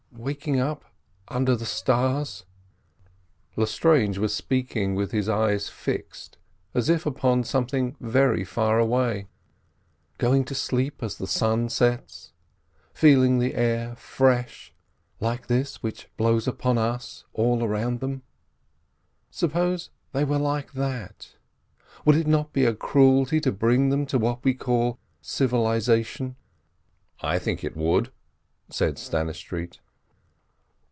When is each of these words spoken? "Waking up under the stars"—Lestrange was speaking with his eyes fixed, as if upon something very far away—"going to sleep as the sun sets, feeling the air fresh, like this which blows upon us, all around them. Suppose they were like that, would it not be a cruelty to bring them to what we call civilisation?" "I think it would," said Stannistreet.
"Waking 0.13 0.59
up 0.59 0.83
under 1.29 1.55
the 1.55 1.65
stars"—Lestrange 1.65 4.17
was 4.19 4.33
speaking 4.35 4.93
with 4.93 5.11
his 5.11 5.27
eyes 5.27 5.67
fixed, 5.67 6.37
as 6.75 6.89
if 6.89 7.07
upon 7.07 7.43
something 7.43 7.95
very 7.99 8.43
far 8.43 8.77
away—"going 8.77 10.45
to 10.45 10.53
sleep 10.53 11.01
as 11.01 11.17
the 11.17 11.25
sun 11.25 11.69
sets, 11.69 12.33
feeling 12.93 13.39
the 13.39 13.55
air 13.55 13.95
fresh, 13.95 14.71
like 15.19 15.47
this 15.47 15.81
which 15.81 16.07
blows 16.17 16.47
upon 16.47 16.77
us, 16.77 17.23
all 17.33 17.63
around 17.63 17.99
them. 17.99 18.21
Suppose 19.31 19.89
they 20.11 20.23
were 20.23 20.37
like 20.37 20.73
that, 20.73 21.29
would 22.05 22.15
it 22.15 22.27
not 22.27 22.53
be 22.53 22.65
a 22.65 22.75
cruelty 22.75 23.39
to 23.39 23.51
bring 23.51 23.89
them 23.89 24.05
to 24.05 24.19
what 24.19 24.43
we 24.43 24.53
call 24.53 24.99
civilisation?" 25.19 26.35
"I 27.21 27.39
think 27.39 27.63
it 27.63 27.75
would," 27.75 28.11
said 28.69 28.99
Stannistreet. 28.99 29.79